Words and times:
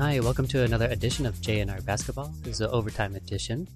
Hi, 0.00 0.18
welcome 0.18 0.48
to 0.48 0.64
another 0.64 0.86
edition 0.86 1.26
of 1.26 1.34
JNR 1.42 1.84
Basketball. 1.84 2.32
This 2.40 2.52
is 2.52 2.58
the 2.60 2.70
overtime 2.70 3.16
edition. 3.16 3.68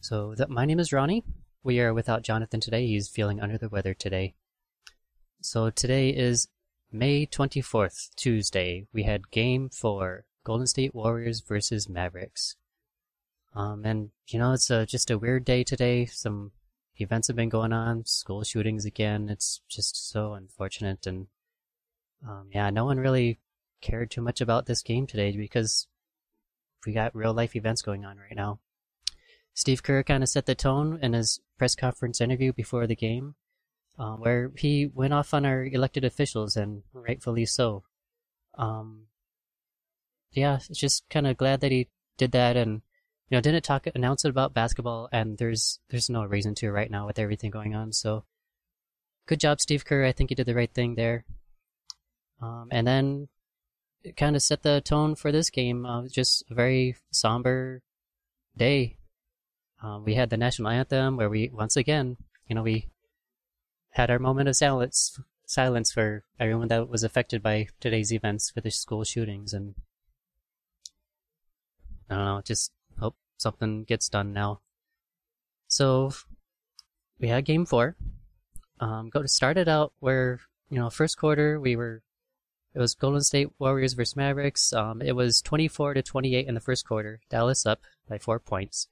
So, 0.00 0.34
my 0.48 0.64
name 0.64 0.80
is 0.80 0.92
Ronnie. 0.92 1.22
We 1.62 1.78
are 1.78 1.94
without 1.94 2.24
Jonathan 2.24 2.58
today. 2.58 2.88
He's 2.88 3.08
feeling 3.08 3.40
under 3.40 3.56
the 3.56 3.68
weather 3.68 3.94
today. 3.94 4.34
So, 5.42 5.70
today 5.70 6.08
is 6.08 6.48
May 6.90 7.24
24th, 7.24 8.16
Tuesday. 8.16 8.88
We 8.92 9.04
had 9.04 9.30
game 9.30 9.68
four 9.68 10.24
Golden 10.42 10.66
State 10.66 10.92
Warriors 10.92 11.40
versus 11.40 11.88
Mavericks. 11.88 12.56
Um, 13.54 13.84
and, 13.84 14.10
you 14.26 14.40
know, 14.40 14.54
it's 14.54 14.70
a, 14.70 14.84
just 14.84 15.08
a 15.08 15.18
weird 15.18 15.44
day 15.44 15.62
today. 15.62 16.06
Some 16.06 16.50
events 16.96 17.28
have 17.28 17.36
been 17.36 17.48
going 17.48 17.72
on, 17.72 18.06
school 18.06 18.42
shootings 18.42 18.86
again. 18.86 19.28
It's 19.28 19.60
just 19.68 20.10
so 20.10 20.32
unfortunate. 20.32 21.06
And, 21.06 21.28
um, 22.28 22.48
yeah, 22.52 22.70
no 22.70 22.86
one 22.86 22.98
really 22.98 23.38
cared 23.84 24.10
too 24.10 24.22
much 24.22 24.40
about 24.40 24.66
this 24.66 24.82
game 24.82 25.06
today 25.06 25.36
because 25.36 25.86
we 26.86 26.92
got 26.92 27.14
real 27.14 27.34
life 27.34 27.54
events 27.54 27.82
going 27.82 28.04
on 28.04 28.16
right 28.16 28.34
now. 28.34 28.58
Steve 29.52 29.82
Kerr 29.82 30.02
kind 30.02 30.22
of 30.22 30.28
set 30.28 30.46
the 30.46 30.54
tone 30.54 30.98
in 31.00 31.12
his 31.12 31.40
press 31.58 31.76
conference 31.76 32.20
interview 32.20 32.52
before 32.52 32.86
the 32.86 32.96
game, 32.96 33.36
uh, 33.98 34.16
where 34.16 34.50
he 34.56 34.90
went 34.92 35.12
off 35.12 35.32
on 35.32 35.46
our 35.46 35.64
elected 35.64 36.04
officials, 36.04 36.56
and 36.56 36.82
rightfully 36.92 37.46
so. 37.46 37.84
Um, 38.56 39.06
yeah, 40.32 40.58
just 40.72 41.08
kind 41.08 41.26
of 41.26 41.36
glad 41.36 41.60
that 41.60 41.70
he 41.70 41.88
did 42.16 42.32
that, 42.32 42.56
and 42.56 42.82
you 43.28 43.36
know, 43.36 43.40
didn't 43.40 43.62
talk 43.62 43.86
announce 43.94 44.24
it 44.24 44.30
about 44.30 44.54
basketball, 44.54 45.08
and 45.12 45.38
there's 45.38 45.78
there's 45.90 46.10
no 46.10 46.24
reason 46.24 46.54
to 46.56 46.72
right 46.72 46.90
now 46.90 47.06
with 47.06 47.18
everything 47.18 47.50
going 47.50 47.74
on. 47.74 47.92
So, 47.92 48.24
good 49.26 49.40
job, 49.40 49.60
Steve 49.60 49.84
Kerr. 49.84 50.04
I 50.04 50.12
think 50.12 50.30
he 50.30 50.34
did 50.34 50.46
the 50.46 50.54
right 50.54 50.72
thing 50.72 50.96
there. 50.96 51.24
Um, 52.42 52.68
and 52.72 52.86
then 52.86 53.28
kind 54.16 54.36
of 54.36 54.42
set 54.42 54.62
the 54.62 54.80
tone 54.80 55.14
for 55.14 55.32
this 55.32 55.50
game. 55.50 55.86
Uh, 55.86 56.08
just 56.08 56.44
a 56.50 56.54
very 56.54 56.96
somber 57.10 57.82
day. 58.56 58.96
Um, 59.82 60.04
we 60.04 60.14
had 60.14 60.30
the 60.30 60.36
national 60.36 60.68
anthem 60.68 61.16
where 61.16 61.28
we 61.28 61.50
once 61.52 61.76
again, 61.76 62.16
you 62.46 62.54
know, 62.54 62.62
we 62.62 62.88
had 63.90 64.10
our 64.10 64.18
moment 64.18 64.48
of 64.48 64.56
silence 64.56 65.18
silence 65.46 65.92
for 65.92 66.24
everyone 66.40 66.68
that 66.68 66.88
was 66.88 67.04
affected 67.04 67.42
by 67.42 67.68
today's 67.80 68.12
events 68.12 68.54
with 68.54 68.64
the 68.64 68.70
school 68.70 69.04
shootings 69.04 69.52
and 69.52 69.74
I 72.08 72.14
don't 72.14 72.24
know, 72.24 72.40
just 72.44 72.72
hope 72.98 73.16
something 73.36 73.84
gets 73.84 74.08
done 74.08 74.32
now. 74.32 74.60
So 75.68 76.12
we 77.18 77.28
had 77.28 77.44
game 77.44 77.66
four. 77.66 77.96
Um, 78.80 79.10
go 79.10 79.22
to 79.22 79.28
start 79.28 79.56
it 79.56 79.68
out 79.68 79.92
where 80.00 80.40
you 80.70 80.78
know 80.78 80.90
first 80.90 81.18
quarter 81.18 81.60
we 81.60 81.76
were 81.76 82.02
it 82.74 82.80
was 82.80 82.94
Golden 82.94 83.22
State 83.22 83.48
Warriors 83.58 83.92
versus 83.92 84.16
Mavericks. 84.16 84.72
Um, 84.72 85.00
it 85.00 85.12
was 85.14 85.40
24 85.40 85.94
to 85.94 86.02
28 86.02 86.46
in 86.46 86.54
the 86.54 86.60
first 86.60 86.86
quarter. 86.86 87.20
Dallas 87.30 87.64
up 87.64 87.80
by 88.08 88.18
four 88.18 88.40
points. 88.40 88.88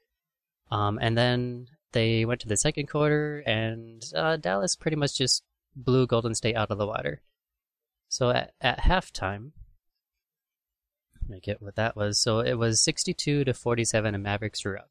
Um, 0.70 0.98
and 1.02 1.18
then 1.18 1.66
they 1.90 2.24
went 2.24 2.40
to 2.42 2.48
the 2.48 2.56
second 2.56 2.86
quarter, 2.86 3.40
and 3.40 4.02
uh, 4.14 4.36
Dallas 4.36 4.76
pretty 4.76 4.96
much 4.96 5.18
just 5.18 5.42
blew 5.74 6.06
Golden 6.06 6.34
State 6.34 6.56
out 6.56 6.70
of 6.70 6.78
the 6.78 6.86
water. 6.86 7.22
So 8.08 8.30
at, 8.30 8.52
at 8.60 8.78
halftime, 8.78 9.50
let 11.20 11.30
me 11.30 11.40
get 11.40 11.60
what 11.60 11.76
that 11.76 11.96
was. 11.96 12.20
So 12.20 12.40
it 12.40 12.54
was 12.54 12.80
62 12.80 13.44
to 13.44 13.52
47, 13.52 14.14
and 14.14 14.22
Mavericks 14.22 14.64
were 14.64 14.78
up. 14.78 14.90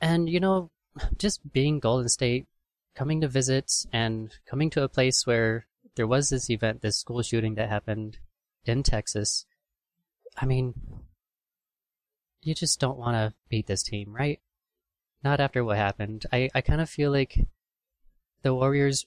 And 0.00 0.30
you 0.30 0.40
know, 0.40 0.70
just 1.18 1.52
being 1.52 1.80
Golden 1.80 2.08
State, 2.08 2.46
coming 2.94 3.20
to 3.20 3.28
visit 3.28 3.72
and 3.92 4.36
coming 4.46 4.70
to 4.70 4.82
a 4.82 4.88
place 4.88 5.26
where 5.26 5.66
there 6.00 6.06
was 6.06 6.30
this 6.30 6.48
event, 6.48 6.80
this 6.80 6.96
school 6.96 7.20
shooting 7.20 7.56
that 7.56 7.68
happened 7.68 8.16
in 8.64 8.82
Texas. 8.82 9.44
I 10.34 10.46
mean, 10.46 10.72
you 12.40 12.54
just 12.54 12.80
don't 12.80 12.96
want 12.96 13.16
to 13.16 13.34
beat 13.50 13.66
this 13.66 13.82
team, 13.82 14.16
right? 14.16 14.40
Not 15.22 15.40
after 15.40 15.62
what 15.62 15.76
happened. 15.76 16.24
I, 16.32 16.48
I 16.54 16.62
kind 16.62 16.80
of 16.80 16.88
feel 16.88 17.10
like 17.10 17.46
the 18.40 18.54
Warriors 18.54 19.04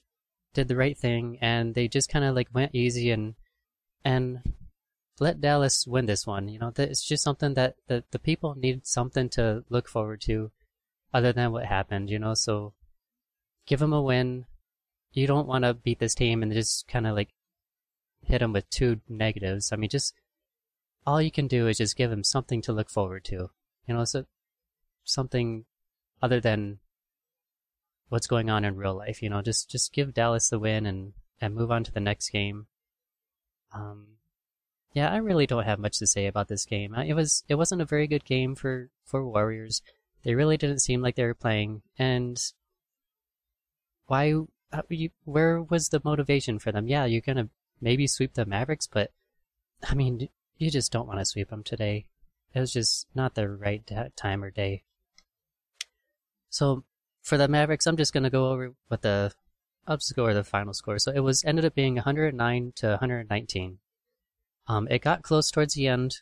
did 0.52 0.68
the 0.68 0.76
right 0.76 0.96
thing 0.96 1.36
and 1.40 1.74
they 1.74 1.88
just 1.88 2.08
kind 2.08 2.24
of 2.24 2.36
like 2.36 2.54
went 2.54 2.76
easy 2.76 3.10
and 3.10 3.34
and 4.04 4.54
let 5.18 5.40
Dallas 5.40 5.88
win 5.88 6.06
this 6.06 6.24
one. 6.24 6.46
You 6.46 6.60
know, 6.60 6.72
it's 6.76 7.04
just 7.04 7.24
something 7.24 7.54
that 7.54 7.74
the, 7.88 8.04
the 8.12 8.20
people 8.20 8.54
need 8.54 8.86
something 8.86 9.28
to 9.30 9.64
look 9.68 9.88
forward 9.88 10.20
to 10.26 10.52
other 11.12 11.32
than 11.32 11.50
what 11.50 11.64
happened, 11.64 12.08
you 12.08 12.20
know, 12.20 12.34
so 12.34 12.72
give 13.66 13.80
them 13.80 13.92
a 13.92 14.00
win 14.00 14.46
you 15.14 15.26
don't 15.26 15.46
want 15.46 15.64
to 15.64 15.74
beat 15.74 15.98
this 16.00 16.14
team 16.14 16.42
and 16.42 16.52
just 16.52 16.86
kind 16.88 17.06
of 17.06 17.14
like 17.14 17.30
hit 18.22 18.40
them 18.40 18.52
with 18.52 18.68
two 18.70 19.00
negatives. 19.08 19.72
I 19.72 19.76
mean, 19.76 19.90
just 19.90 20.14
all 21.06 21.22
you 21.22 21.30
can 21.30 21.46
do 21.46 21.68
is 21.68 21.78
just 21.78 21.96
give 21.96 22.10
them 22.10 22.24
something 22.24 22.60
to 22.62 22.72
look 22.72 22.90
forward 22.90 23.24
to. 23.24 23.50
You 23.86 23.94
know, 23.94 24.04
so 24.04 24.26
something 25.04 25.64
other 26.22 26.40
than 26.40 26.78
what's 28.08 28.26
going 28.26 28.50
on 28.50 28.64
in 28.64 28.76
real 28.76 28.94
life. 28.94 29.22
You 29.22 29.30
know, 29.30 29.42
just 29.42 29.70
just 29.70 29.92
give 29.92 30.14
Dallas 30.14 30.48
the 30.48 30.58
win 30.58 30.86
and 30.86 31.12
and 31.40 31.54
move 31.54 31.70
on 31.70 31.84
to 31.84 31.92
the 31.92 32.00
next 32.00 32.30
game. 32.30 32.66
Um, 33.74 34.06
yeah, 34.92 35.10
I 35.10 35.16
really 35.16 35.46
don't 35.46 35.64
have 35.64 35.78
much 35.78 35.98
to 35.98 36.06
say 36.06 36.26
about 36.26 36.48
this 36.48 36.64
game. 36.64 36.94
It 36.94 37.14
was 37.14 37.44
it 37.48 37.56
wasn't 37.56 37.82
a 37.82 37.86
very 37.86 38.06
good 38.06 38.24
game 38.24 38.54
for 38.54 38.90
for 39.04 39.26
Warriors. 39.26 39.82
They 40.24 40.34
really 40.34 40.56
didn't 40.56 40.78
seem 40.78 41.02
like 41.02 41.16
they 41.16 41.24
were 41.24 41.34
playing, 41.34 41.82
and 41.98 42.40
why 44.06 44.34
uh, 44.74 44.82
you, 44.88 45.10
where 45.24 45.62
was 45.62 45.88
the 45.88 46.02
motivation 46.04 46.58
for 46.58 46.72
them? 46.72 46.88
Yeah, 46.88 47.04
you're 47.04 47.20
gonna 47.20 47.48
maybe 47.80 48.06
sweep 48.06 48.34
the 48.34 48.44
Mavericks, 48.44 48.86
but 48.86 49.12
I 49.88 49.94
mean, 49.94 50.28
you 50.58 50.70
just 50.70 50.92
don't 50.92 51.06
want 51.06 51.20
to 51.20 51.24
sweep 51.24 51.50
them 51.50 51.62
today. 51.62 52.06
It 52.54 52.60
was 52.60 52.72
just 52.72 53.06
not 53.14 53.34
the 53.34 53.48
right 53.48 53.88
time 54.16 54.42
or 54.42 54.50
day. 54.50 54.82
So 56.50 56.84
for 57.22 57.36
the 57.36 57.48
Mavericks, 57.48 57.86
I'm 57.86 57.96
just 57.96 58.12
gonna 58.12 58.30
go 58.30 58.50
over 58.50 58.74
what 58.88 59.02
the 59.02 59.32
over 59.86 60.34
the 60.34 60.44
final 60.44 60.74
score. 60.74 60.98
So 60.98 61.12
it 61.12 61.20
was 61.20 61.44
ended 61.44 61.64
up 61.64 61.74
being 61.74 61.96
109 61.96 62.72
to 62.76 62.88
119. 62.88 63.78
Um, 64.66 64.88
it 64.90 65.02
got 65.02 65.22
close 65.22 65.50
towards 65.50 65.74
the 65.74 65.88
end. 65.88 66.20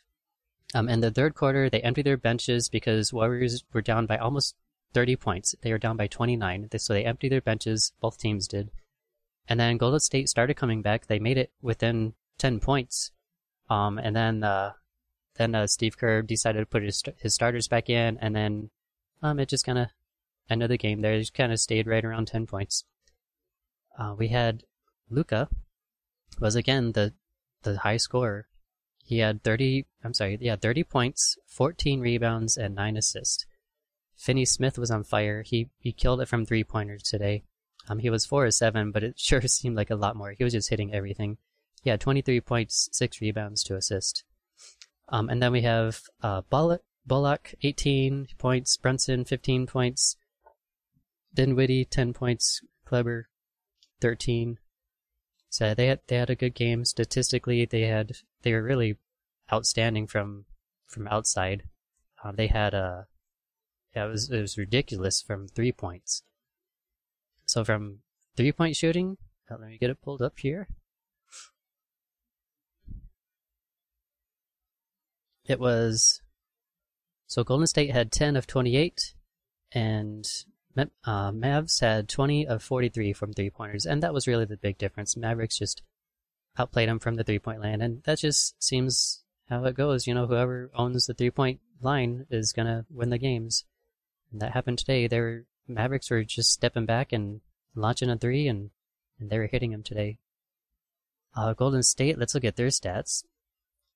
Um, 0.75 0.89
in 0.89 1.01
the 1.01 1.11
third 1.11 1.35
quarter, 1.35 1.69
they 1.69 1.81
emptied 1.81 2.05
their 2.05 2.17
benches 2.17 2.67
because 2.67 3.13
Warriors 3.13 3.63
were 3.71 3.81
down 3.81 4.05
by 4.05 4.17
almost 4.17 4.55
30 4.93 5.15
points. 5.15 5.55
They 5.61 5.71
were 5.71 5.77
down 5.77 5.97
by 5.97 6.07
29, 6.07 6.69
so 6.77 6.93
they 6.93 7.05
emptied 7.05 7.31
their 7.31 7.41
benches. 7.41 7.93
Both 7.99 8.17
teams 8.17 8.47
did. 8.47 8.71
And 9.47 9.59
then 9.59 9.77
Golden 9.77 9.99
State 9.99 10.29
started 10.29 10.55
coming 10.55 10.81
back. 10.81 11.07
They 11.07 11.19
made 11.19 11.37
it 11.37 11.51
within 11.61 12.13
10 12.37 12.59
points. 12.59 13.11
Um, 13.69 13.97
and 13.97 14.15
then 14.15 14.43
uh, 14.43 14.73
then 15.35 15.55
uh, 15.55 15.67
Steve 15.67 15.97
Kerr 15.97 16.21
decided 16.21 16.59
to 16.59 16.65
put 16.65 16.83
his, 16.83 17.01
his 17.17 17.33
starters 17.33 17.67
back 17.67 17.89
in, 17.89 18.17
and 18.19 18.35
then 18.35 18.69
um, 19.21 19.39
it 19.39 19.49
just 19.49 19.65
kind 19.65 19.79
of 19.79 19.87
ended 20.49 20.69
the 20.69 20.77
game 20.77 21.01
there. 21.01 21.17
Just 21.17 21.33
kind 21.33 21.51
of 21.51 21.59
stayed 21.59 21.87
right 21.87 22.05
around 22.05 22.27
10 22.27 22.45
points. 22.45 22.83
Uh, 23.97 24.15
we 24.17 24.29
had 24.29 24.63
Luka 25.09 25.49
was 26.39 26.55
again 26.55 26.91
the 26.93 27.13
the 27.63 27.79
high 27.79 27.97
scorer. 27.97 28.47
He 29.05 29.19
had 29.19 29.43
30. 29.43 29.85
I'm 30.03 30.13
sorry, 30.13 30.37
yeah, 30.39 30.55
30 30.55 30.83
points, 30.85 31.37
14 31.47 31.99
rebounds, 31.99 32.57
and 32.57 32.75
nine 32.75 32.97
assists. 32.97 33.45
Finney 34.23 34.45
Smith 34.45 34.77
was 34.77 34.89
on 34.89 35.03
fire. 35.03 35.41
He 35.41 35.69
he 35.79 35.91
killed 35.91 36.21
it 36.21 36.29
from 36.29 36.45
three 36.45 36.63
pointers 36.63 37.03
today. 37.03 37.43
Um, 37.89 37.99
he 37.99 38.09
was 38.09 38.25
four 38.25 38.45
or 38.45 38.51
seven, 38.51 38.91
but 38.91 39.03
it 39.03 39.15
sure 39.19 39.41
seemed 39.41 39.75
like 39.75 39.89
a 39.89 39.97
lot 39.97 40.15
more. 40.15 40.31
He 40.31 40.45
was 40.45 40.53
just 40.53 40.69
hitting 40.69 40.93
everything. 40.93 41.37
He 41.81 41.89
had 41.89 41.99
23 41.99 42.39
points, 42.39 42.87
six 42.93 43.19
rebounds 43.19 43.63
to 43.65 43.75
assist. 43.75 44.23
Um, 45.09 45.27
and 45.27 45.43
then 45.43 45.51
we 45.51 45.63
have 45.63 45.99
uh, 46.21 46.43
Bullock, 46.49 46.83
Bullock, 47.05 47.53
18 47.63 48.27
points, 48.37 48.77
Brunson, 48.77 49.25
15 49.25 49.67
points, 49.67 50.15
Dinwiddie, 51.33 51.83
10 51.83 52.13
points, 52.13 52.61
Kleber, 52.85 53.27
13. 53.99 54.57
So 55.49 55.73
they 55.73 55.87
had 55.87 55.99
they 56.07 56.15
had 56.15 56.29
a 56.29 56.35
good 56.35 56.55
game. 56.55 56.85
Statistically, 56.85 57.65
they 57.65 57.81
had 57.81 58.13
they 58.43 58.53
were 58.53 58.63
really 58.63 58.95
outstanding 59.51 60.07
from 60.07 60.45
from 60.87 61.09
outside. 61.09 61.63
Uh, 62.23 62.31
they 62.31 62.47
had 62.47 62.73
a 62.73 62.77
uh, 62.77 63.03
it 63.95 64.09
was 64.09 64.29
it 64.29 64.41
was 64.41 64.57
ridiculous 64.57 65.21
from 65.21 65.47
three 65.47 65.71
points. 65.71 66.23
So 67.45 67.63
from 67.63 67.99
three 68.35 68.51
point 68.51 68.75
shooting, 68.75 69.17
uh, 69.49 69.55
let 69.59 69.69
me 69.69 69.77
get 69.77 69.89
it 69.89 70.01
pulled 70.01 70.21
up 70.21 70.39
here. 70.39 70.67
It 75.45 75.59
was 75.59 76.21
so 77.27 77.43
Golden 77.43 77.67
State 77.67 77.91
had 77.91 78.11
10 78.11 78.35
of 78.35 78.47
28, 78.47 79.15
and 79.71 80.25
uh, 80.77 81.31
Mavs 81.31 81.81
had 81.81 82.07
20 82.07 82.47
of 82.47 82.63
43 82.63 83.11
from 83.13 83.33
three 83.33 83.49
pointers, 83.49 83.85
and 83.85 84.03
that 84.03 84.13
was 84.13 84.27
really 84.27 84.45
the 84.45 84.55
big 84.55 84.77
difference. 84.77 85.17
Mavericks 85.17 85.57
just 85.57 85.81
outplayed 86.57 86.87
them 86.89 86.99
from 86.99 87.15
the 87.15 87.23
three 87.23 87.39
point 87.39 87.61
land, 87.61 87.81
and 87.81 88.03
that 88.03 88.19
just 88.19 88.61
seems 88.63 89.23
how 89.49 89.65
it 89.65 89.75
goes. 89.75 90.07
You 90.07 90.13
know, 90.13 90.27
whoever 90.27 90.69
owns 90.75 91.07
the 91.07 91.13
three 91.13 91.31
point 91.31 91.59
line 91.81 92.25
is 92.29 92.53
gonna 92.53 92.85
win 92.89 93.09
the 93.09 93.17
games. 93.17 93.65
That 94.33 94.51
happened 94.51 94.79
today. 94.79 95.07
Their 95.07 95.45
Mavericks 95.67 96.09
were 96.09 96.23
just 96.23 96.51
stepping 96.51 96.85
back 96.85 97.13
and 97.13 97.41
launching 97.75 98.09
a 98.09 98.17
three, 98.17 98.47
and, 98.47 98.71
and 99.19 99.29
they 99.29 99.37
were 99.37 99.47
hitting 99.47 99.71
them 99.71 99.83
today. 99.83 100.17
Uh, 101.35 101.53
Golden 101.53 101.83
State, 101.83 102.17
let's 102.17 102.33
look 102.33 102.43
at 102.43 102.55
their 102.55 102.67
stats. 102.67 103.23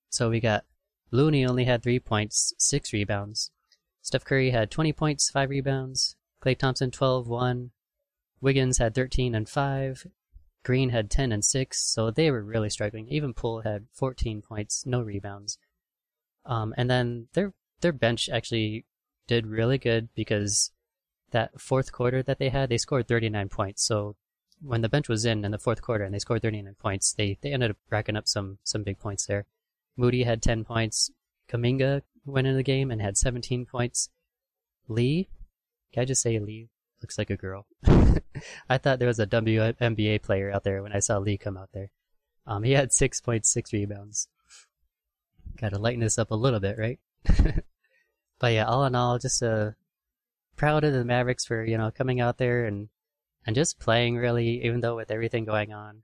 So 0.09 0.29
we 0.29 0.39
got 0.39 0.65
Looney 1.11 1.45
only 1.45 1.65
had 1.65 1.83
three 1.83 1.99
points, 1.99 2.53
six 2.57 2.93
rebounds. 2.93 3.51
Steph 4.01 4.25
Curry 4.25 4.51
had 4.51 4.71
20 4.71 4.93
points, 4.93 5.29
five 5.29 5.49
rebounds. 5.49 6.15
Klay 6.43 6.57
Thompson 6.57 6.91
12, 6.91 7.27
1. 7.27 7.71
Wiggins 8.39 8.77
had 8.77 8.93
13 8.95 9.35
and 9.35 9.49
5. 9.49 10.07
Green 10.63 10.89
had 10.89 11.09
10 11.09 11.31
and 11.31 11.43
6, 11.43 11.93
so 11.93 12.11
they 12.11 12.29
were 12.29 12.43
really 12.43 12.69
struggling. 12.69 13.07
Even 13.09 13.33
Poole 13.33 13.61
had 13.61 13.87
14 13.93 14.41
points, 14.41 14.85
no 14.85 15.01
rebounds. 15.01 15.57
Um, 16.45 16.73
and 16.77 16.89
then 16.89 17.27
their 17.33 17.53
their 17.81 17.91
bench 17.91 18.29
actually 18.29 18.85
did 19.27 19.47
really 19.47 19.77
good 19.77 20.09
because 20.15 20.71
that 21.31 21.59
fourth 21.59 21.91
quarter 21.91 22.23
that 22.23 22.39
they 22.39 22.49
had, 22.49 22.69
they 22.69 22.77
scored 22.77 23.07
39 23.07 23.49
points. 23.49 23.83
So 23.85 24.15
when 24.61 24.81
the 24.81 24.89
bench 24.89 25.07
was 25.07 25.25
in 25.25 25.45
in 25.45 25.51
the 25.51 25.59
fourth 25.59 25.81
quarter 25.81 26.03
and 26.03 26.13
they 26.13 26.19
scored 26.19 26.41
39 26.41 26.75
points, 26.79 27.13
they, 27.13 27.37
they 27.41 27.51
ended 27.51 27.71
up 27.71 27.77
racking 27.89 28.15
up 28.15 28.27
some 28.27 28.57
some 28.63 28.83
big 28.83 28.99
points 28.99 29.25
there. 29.25 29.45
Moody 29.95 30.23
had 30.23 30.41
10 30.41 30.63
points. 30.63 31.11
Kuminga 31.49 32.01
went 32.25 32.47
in 32.47 32.55
the 32.55 32.63
game 32.63 32.91
and 32.91 33.01
had 33.01 33.17
17 33.17 33.65
points. 33.65 34.09
Lee, 34.87 35.29
can 35.93 36.01
I 36.01 36.05
just 36.05 36.21
say 36.21 36.39
Lee 36.39 36.69
looks 37.01 37.17
like 37.17 37.29
a 37.29 37.37
girl? 37.37 37.65
I 38.69 38.77
thought 38.77 38.99
there 38.99 39.07
was 39.07 39.19
a 39.19 39.27
WNBA 39.27 40.21
player 40.21 40.51
out 40.51 40.63
there 40.63 40.81
when 40.83 40.93
I 40.93 40.99
saw 40.99 41.17
Lee 41.17 41.37
come 41.37 41.57
out 41.57 41.69
there. 41.73 41.91
Um, 42.45 42.63
he 42.63 42.73
had 42.73 42.91
6.6 42.91 43.73
rebounds. 43.73 44.27
Got 45.59 45.69
to 45.69 45.79
lighten 45.79 46.01
this 46.01 46.17
up 46.17 46.31
a 46.31 46.35
little 46.35 46.59
bit, 46.59 46.77
right? 46.77 46.99
but 48.39 48.53
yeah, 48.53 48.65
all 48.65 48.85
in 48.85 48.95
all, 48.95 49.17
just 49.19 49.41
uh, 49.43 49.71
proud 50.55 50.83
of 50.83 50.93
the 50.93 51.05
Mavericks 51.05 51.45
for 51.45 51.63
you 51.63 51.77
know 51.77 51.91
coming 51.91 52.19
out 52.19 52.37
there 52.37 52.65
and 52.65 52.89
and 53.45 53.55
just 53.55 53.79
playing 53.79 54.17
really, 54.17 54.63
even 54.65 54.81
though 54.81 54.95
with 54.95 55.11
everything 55.11 55.45
going 55.45 55.73
on. 55.73 56.03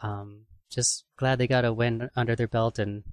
Um, 0.00 0.46
just 0.70 1.04
glad 1.16 1.38
they 1.38 1.46
got 1.46 1.64
a 1.64 1.72
win 1.72 2.10
under 2.16 2.34
their 2.34 2.48
belt 2.48 2.78
and 2.78 3.04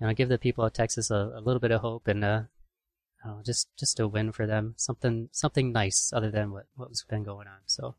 you 0.00 0.06
know 0.06 0.14
give 0.14 0.28
the 0.28 0.38
people 0.38 0.64
of 0.64 0.72
Texas 0.72 1.10
a, 1.10 1.32
a 1.34 1.40
little 1.40 1.60
bit 1.60 1.72
of 1.72 1.80
hope 1.80 2.08
and 2.08 2.24
uh, 2.24 2.42
know, 3.24 3.40
just 3.44 3.68
just 3.76 4.00
a 4.00 4.08
win 4.08 4.32
for 4.32 4.46
them. 4.46 4.74
Something 4.76 5.28
something 5.32 5.72
nice 5.72 6.12
other 6.12 6.30
than 6.30 6.52
what 6.52 6.66
what's 6.76 7.04
been 7.04 7.24
going 7.24 7.48
on. 7.48 7.58
So. 7.66 7.94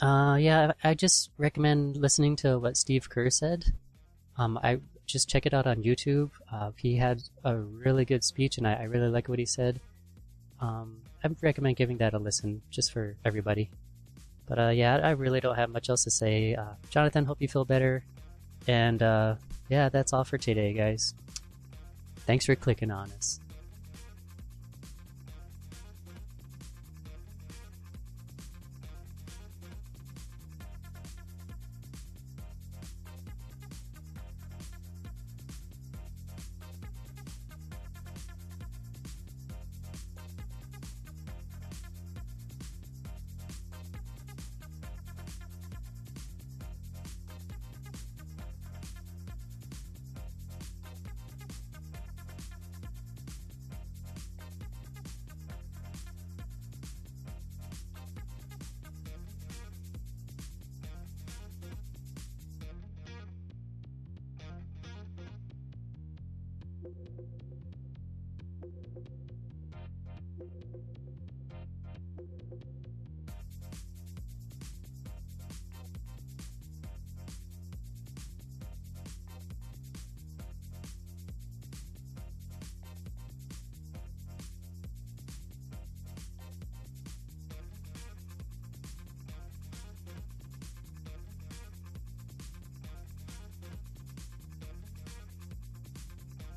Uh, 0.00 0.36
yeah, 0.36 0.72
I 0.84 0.94
just 0.94 1.30
recommend 1.38 1.96
listening 1.96 2.36
to 2.36 2.56
what 2.56 2.76
Steve 2.76 3.10
Kerr 3.10 3.30
said. 3.30 3.72
Um, 4.36 4.56
I 4.62 4.78
just 5.08 5.28
check 5.28 5.46
it 5.46 5.54
out 5.54 5.66
on 5.66 5.82
YouTube. 5.82 6.30
Uh, 6.52 6.70
he 6.76 6.94
had 6.94 7.22
a 7.42 7.56
really 7.56 8.04
good 8.04 8.22
speech, 8.22 8.58
and 8.58 8.68
I, 8.68 8.74
I 8.74 8.82
really 8.84 9.08
like 9.08 9.28
what 9.28 9.38
he 9.38 9.46
said. 9.46 9.80
Um, 10.60 10.98
I 11.24 11.28
recommend 11.42 11.76
giving 11.76 11.96
that 11.98 12.14
a 12.14 12.18
listen 12.18 12.62
just 12.70 12.92
for 12.92 13.16
everybody. 13.24 13.70
But 14.46 14.58
uh, 14.58 14.68
yeah, 14.68 14.96
I 15.02 15.10
really 15.10 15.40
don't 15.40 15.56
have 15.56 15.70
much 15.70 15.88
else 15.88 16.04
to 16.04 16.10
say. 16.10 16.54
Uh, 16.54 16.74
Jonathan, 16.90 17.24
hope 17.24 17.40
you 17.40 17.48
feel 17.48 17.64
better. 17.64 18.04
And 18.66 19.02
uh, 19.02 19.34
yeah, 19.68 19.88
that's 19.88 20.12
all 20.12 20.24
for 20.24 20.38
today, 20.38 20.72
guys. 20.72 21.14
Thanks 22.26 22.46
for 22.46 22.54
clicking 22.54 22.90
on 22.90 23.10
us. 23.16 23.40